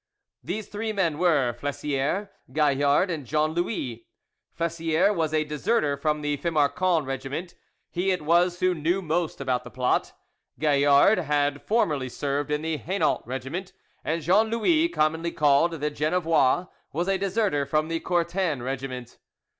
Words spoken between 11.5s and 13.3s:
formerly served in the Hainault